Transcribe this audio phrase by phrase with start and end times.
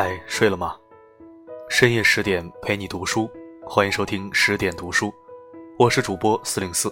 [0.00, 0.76] 嗨，睡了吗？
[1.68, 3.28] 深夜十点陪你读书，
[3.66, 5.12] 欢迎收听十点读书，
[5.76, 6.88] 我是主播四零四。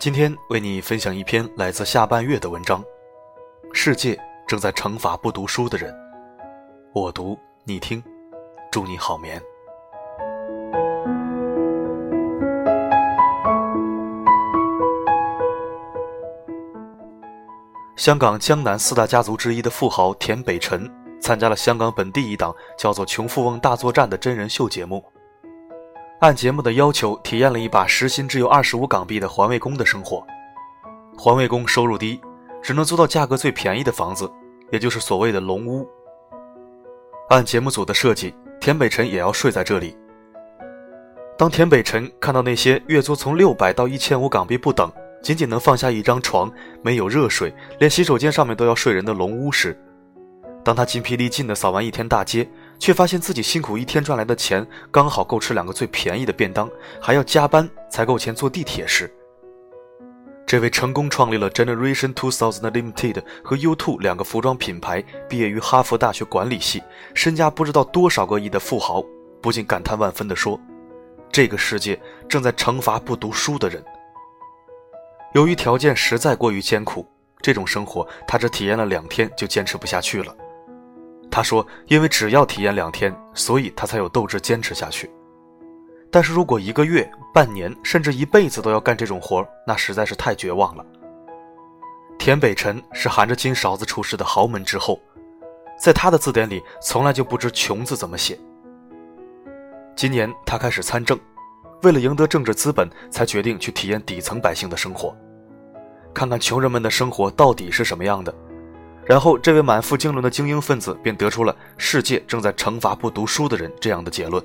[0.00, 2.82] 今天为你分享一篇来自下半月的文章。
[3.74, 4.18] 世界
[4.48, 5.94] 正在惩罚不读书的人，
[6.94, 8.02] 我读你听，
[8.72, 9.38] 祝你好眠。
[17.96, 25.04] 香港江南四大家族之一的富豪田北辰参加了香港本地一档叫做《穷富翁大作战》的真人秀节目。
[26.20, 30.26] 按节目的要求，体验了一把时薪只有二十五港币的环卫工的生活。
[31.16, 32.20] 环卫工收入低，
[32.62, 34.30] 只能租到价格最便宜的房子，
[34.70, 35.88] 也就是所谓的“龙屋”。
[37.30, 39.96] 按节目组的设计，田北辰也要睡在这里。
[41.38, 44.90] 当田北辰看到那些月租从六百到一千五港币不等。
[45.22, 46.50] 仅仅能放下一张床，
[46.82, 49.78] 没有热水，连洗手间上面都要睡人的龙屋时，
[50.62, 59.10] 当他筋疲力尽地扫完一天大街，却发现自己辛苦一天赚来的钱刚好够吃两个最便宜的便当，还要加班才够钱坐地铁时，
[60.46, 66.82] 这位成功创立了 Generation Two Thousand Limited 和 U Two 两个服装品牌，毕业于哈佛大学管理系，
[67.14, 69.02] 身家不知道多少个亿的富豪，
[69.40, 70.60] 不禁感叹万分地说
[71.32, 71.98] ：“这个世界
[72.28, 73.82] 正在惩罚不读书的人。”
[75.32, 77.06] 由于条件实在过于艰苦，
[77.40, 80.36] 这种生活他只体验了两天就坚持不下去了。
[81.40, 85.10] 他说：“因为只要体验两天，所以他才有斗志坚持下去。
[86.10, 90.84] 但是如果一个月、半年甚至一辈子都要干这种活那实在是太绝望了。”
[92.20, 95.00] 田北辰是含着金勺子出世的豪门之后，
[95.82, 98.38] 在他的字典里从来就不知“穷”字怎么写。
[99.96, 101.18] 今年他开始参政。
[101.84, 105.16] 为了赢得政治资本，才决定去体验底层百姓的生活，
[106.12, 108.34] 看看穷人们的生活到底是什么样的。
[109.10, 114.40] 然后，这位满腹经纶的精英分子便得出了“世界正在惩罚不读书的人”这样的结论。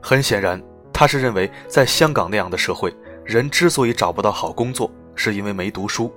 [0.00, 0.58] 很显然，
[0.90, 6.10] 他是认为在香港那样的社会，人之所以找不到好工作，是因为没读书。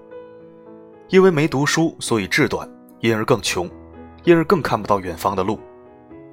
[1.10, 2.66] 因为没读书，所以志短，
[3.02, 3.70] 因而更穷，
[4.24, 5.60] 因而更看不到远方的路，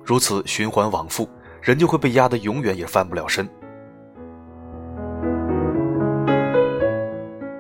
[0.05, 1.29] 如此循环往复。
[1.63, 3.45] 人就会被压得永远也翻不了身。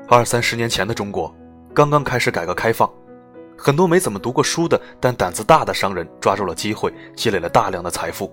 [0.09, 1.35] 二三十年前的中国，
[1.75, 2.89] 刚刚开始改革开放，
[3.59, 8.33] 很多没怎么读过书的但胆子大的商人抓住了机会，积累了大量的财富。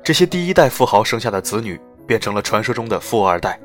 [0.00, 3.60] 这些第一代富豪生下的子女变成了传说中的富二代。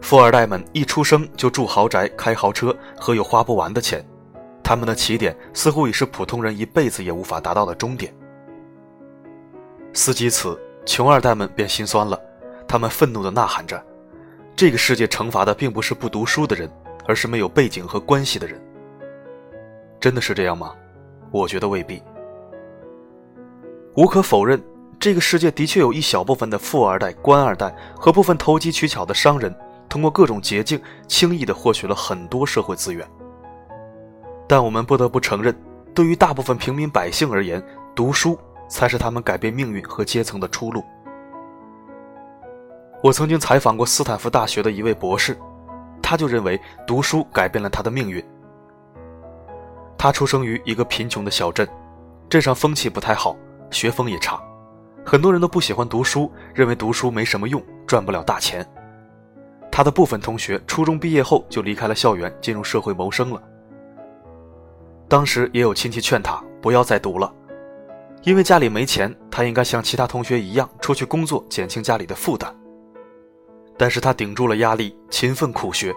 [0.00, 4.04] 富二代们一出生就住豪宅、开豪车和有花不完的钱，
[4.60, 8.12] 他们的起点似乎已是普通人一辈子也无法达到的终点。
[9.92, 12.20] 思及此，穷二代们便心酸了，
[12.66, 13.80] 他们愤怒地呐喊着
[14.56, 16.68] ：“这个世界惩罚的并不是不读书的人，
[17.06, 18.60] 而是没有背景和关系的人。”
[20.00, 20.74] 真的是这样吗？
[21.30, 22.02] 我觉得未必。
[23.94, 24.62] 无可否认，
[24.98, 29.54] 这个世界的确有一小部分的富二代、官二代和部分投机取巧的商人，
[29.88, 33.06] 通过各种捷径轻易地获取了很多社会资源。
[34.48, 35.54] 但我们不得不承认，
[35.94, 37.62] 对于大部分平民百姓而言，
[37.94, 38.38] 读书。
[38.68, 40.82] 才是他们改变命运和阶层的出路。
[43.02, 45.36] 我曾经采访过斯坦福大学的一位博士，
[46.02, 48.22] 他就认为读书改变了他的命运。
[49.96, 51.66] 他出生于一个贫穷的小镇，
[52.28, 53.36] 镇上风气不太好，
[53.70, 54.42] 学风也差，
[55.06, 58.66] 很多人都不喜欢读书，认为读书没什么用，赚不了大钱。
[59.70, 63.42] 他的部分同学初中毕业后就离开了校园，进入社会谋生了。
[65.08, 67.32] 当时也有亲戚劝他不要再读了。
[68.22, 72.54] 因为家里没钱，他应该像其他同学一样出去工作，减轻家里的负担。
[73.82, 75.92] 但是他顶住了压力，勤奋苦学，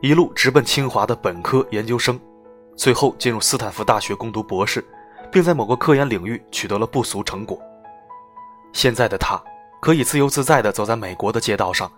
[0.00, 2.16] 一路直奔清华的本科、研究生，
[2.76, 4.84] 最后进入斯坦福大学攻读博士，
[5.32, 7.60] 并在某个科研领域取得了不俗成果。
[8.72, 9.36] 现在的他
[9.82, 11.90] 可以自由自在地走在美国的街道上，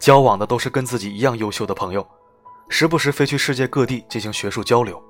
[0.00, 2.06] 交往的都是跟自己一样优秀的朋友，
[2.68, 5.02] 时不时飞去世界各地进行学术交流。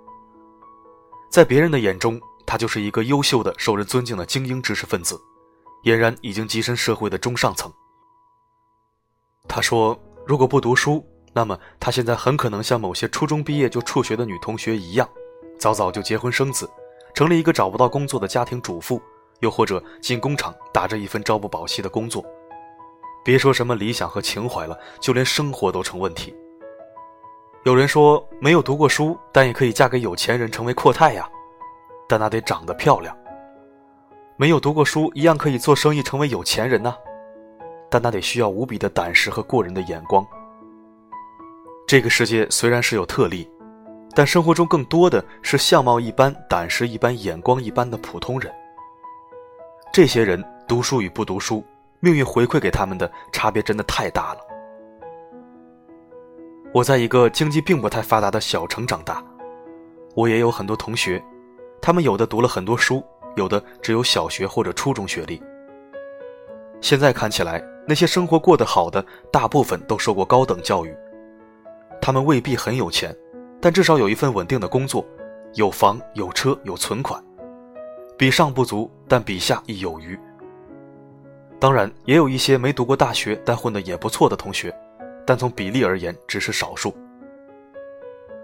[1.29, 5.20] 在别人的眼中，他就是一个优秀的、受人尊敬的精英知识分子，
[5.82, 7.69] 俨然已经跻身社会的中上层。
[9.46, 15.08] 他说：“如果不读书，那么他现在很可能像某些初中毕业就辍学的女同学一样，
[15.58, 16.69] 早早就结婚生子，
[17.14, 19.00] 成了一个找不到工作的家庭主妇，
[19.41, 22.25] 又或者进工厂打着一份朝不保夕的工作。
[23.25, 26.35] 别说什么理想和情怀了，就连生活都成问题。”
[27.64, 31.29] 有人说：“没有读过书，但也可以嫁给有钱人，成为阔太呀。”
[32.06, 33.17] 但那得长得漂亮。
[34.37, 36.94] 没有读过书，一样可以做生意，成为有钱人呢。
[37.94, 40.26] 但那得需要无比的胆识和过人的眼光。
[41.87, 43.49] 这个世界虽然是有特例，
[44.17, 48.52] 但生活中更多的是相貌一般、胆识一般、眼光一般的普通人。
[49.93, 51.64] 这些人读书与不读书，
[52.00, 54.41] 命运回馈给他们的差别真的太大了。
[56.73, 59.23] 我在一个经济并不太发达的小城长大，
[60.17, 61.23] 我也有很多同学，
[61.81, 63.05] 他们有的读了很多书，
[63.37, 65.41] 有的只有小学或者初中学历。
[66.81, 70.95] 现在看起来，那些生活过得好的，大部分都受过高等教育。
[72.01, 73.15] 他们未必很有钱，
[73.61, 75.05] 但至少有一份稳定的工作，
[75.55, 77.23] 有房有车有存款，
[78.17, 80.19] 比上不足，但比下亦有余。
[81.59, 84.75] 当然，也有一些没读过大学但混得也不错的同学，
[85.27, 86.95] 但从比例而言只是少数。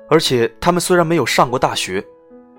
[0.09, 2.05] 而且，他们虽然没有上过大学，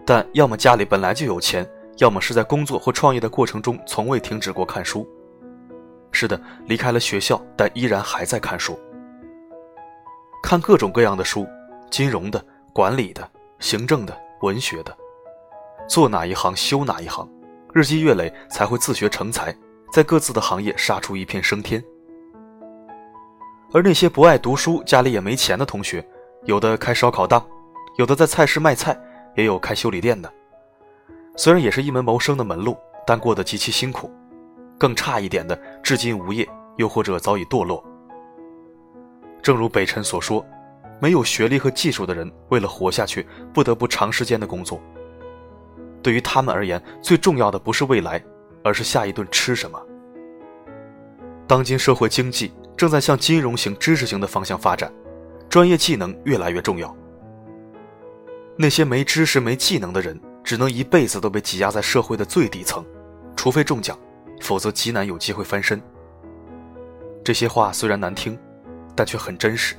[0.06, 1.68] 但要么家里本来就有钱，
[1.98, 5.08] 要么是在工作或创业的过程中从未停止过看书。
[6.12, 8.80] 是的，离开了学校，但依然还在看书。
[10.44, 11.48] 看各种各样的书，
[11.90, 12.44] 金融的、
[12.74, 13.28] 管理的、
[13.60, 14.96] 行政的、文学的，
[15.88, 17.30] 做哪一行修哪一行，
[17.74, 19.56] 日积月累才会自学成才，
[19.94, 21.84] 在各自的行业杀出一片升天。
[23.74, 26.06] 而那些不爱读书、家里也没钱的同学，
[26.44, 27.46] 有的开烧烤档，
[27.98, 29.00] 有的在菜市卖菜，
[29.36, 30.30] 也有开修理店的。
[31.38, 32.76] 虽然也是一门谋生的门路，
[33.08, 34.12] 但过得极其辛苦。
[34.82, 37.86] 更差一点的，至今无业，又或者早已堕落。
[39.40, 40.44] 正如北辰所说，
[41.00, 44.82] 没有学历和技术的人，为了活下去，不得不长时间的工作。
[46.02, 48.20] 对于他们而言，最重要的不是未来，
[48.64, 49.80] 而是下一顿吃什么。
[51.46, 54.92] 当今社会经济正在向金融型、知识型的方向发展，
[55.48, 56.92] 专业技能越来越重要。
[58.58, 62.84] 那些没知识、没技能的人，只能一辈子都被挤压在社会的最底层，
[63.36, 63.96] 除非中奖。
[64.42, 65.82] 否则极难有机会翻身。
[67.24, 68.38] 这些话虽然难听，
[68.96, 69.76] 但却很真实。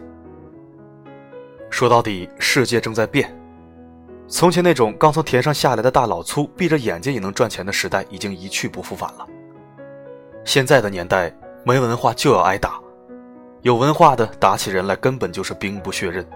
[1.68, 3.36] 说到底，世界正在变。
[4.28, 9.26] 从前那种刚从田上下来的大老粗，闭着眼睛也能赚钱的时代，已经一去不复返了。
[10.44, 12.80] 现在的年代，没文化就要挨打，
[13.60, 16.26] 有文化的打起人来根本就是兵不血刃。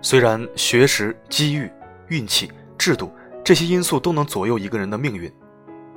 [0.00, 1.70] 虽然学识、机遇、
[2.08, 3.12] 运气、制度
[3.44, 5.30] 这些因素都能左右一个人的命运。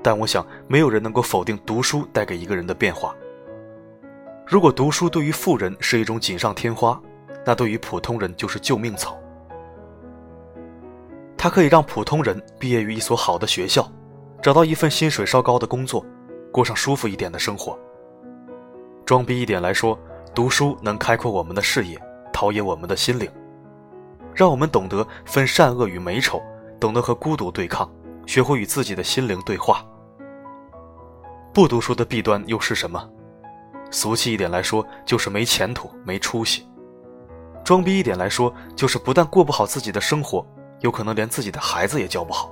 [0.04, 3.16] 但我想，没有人能够否定读书带给一个人的变化。
[4.46, 7.02] 如果读书对于富人是一种锦上添花，
[7.46, 9.18] 那对于普通人就是救命草。
[11.38, 13.90] 它可以让普通人毕业于一所好的学校，
[14.42, 16.06] 找到一份薪水稍高的工作，
[16.52, 17.80] 过上舒服一点的生活。
[19.06, 19.98] 装逼一点来说，
[20.36, 21.98] 读书能开阔我们的视野，
[22.34, 23.30] 陶冶我们的心灵，
[24.34, 26.42] 让我们懂得分善恶与美丑，
[26.80, 27.90] 懂得和孤独对抗，
[28.26, 29.86] 学会与自己的心灵对话。
[31.54, 33.08] 不读书的弊端又是什么？
[33.92, 36.64] 俗气一点来说，就是没前途、没出息；
[37.64, 40.44] 装逼一点来说，就是不但过不好自己的生活，
[40.80, 42.52] 有可能连自己的孩子也教不好。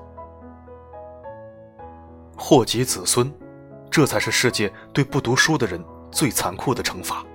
[2.38, 3.34] 祸及子孙，
[3.90, 7.26] 这才是世界对不读书的人最残酷的惩罚。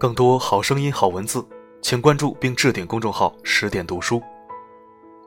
[0.00, 1.44] 更多好声音、好文字，
[1.82, 4.22] 请关注并置顶公众号“十点读书”。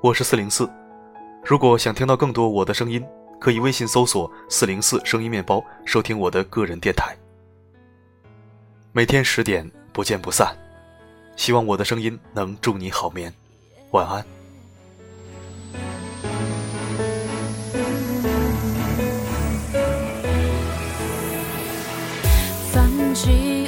[0.02, 0.68] 我是四零四，
[1.46, 3.06] 如果想听到更多我的声音，
[3.40, 7.16] 可以微信搜索“四零四声音面包”收听我的个人电台。
[8.92, 10.58] 每天十点不见不散，
[11.36, 13.32] 希望我的声音能助你好眠，
[13.92, 14.26] 晚安。
[22.72, 23.63] 放弃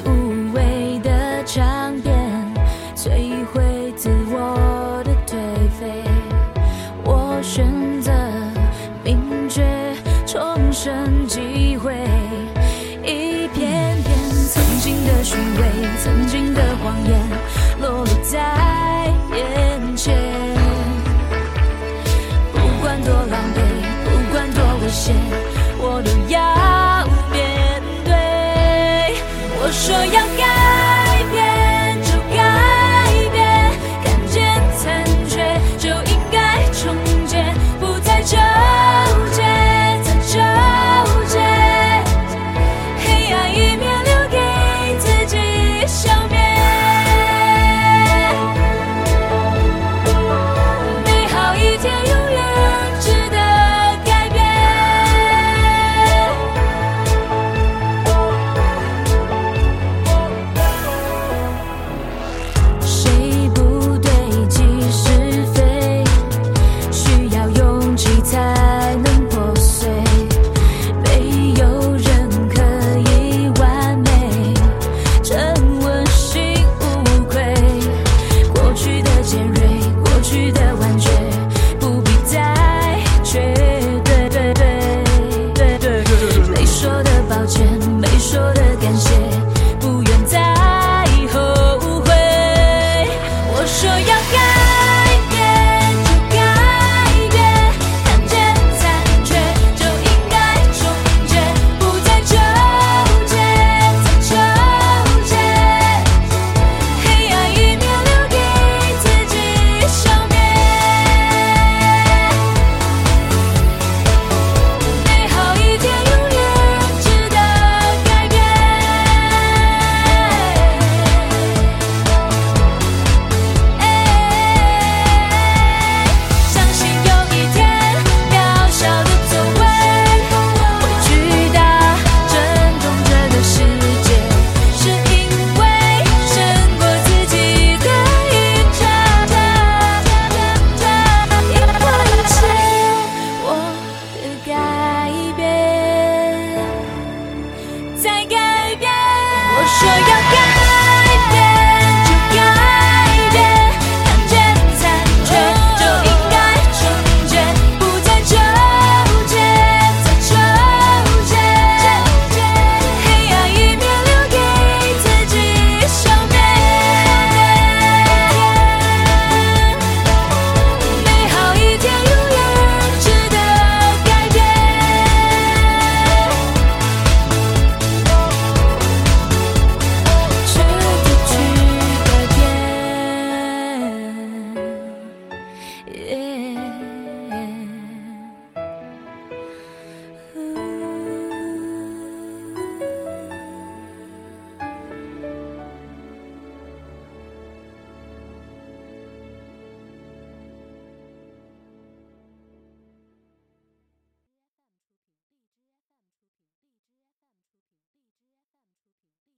[186.05, 186.44] Yeah.